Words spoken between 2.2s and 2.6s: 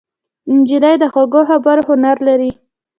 لري.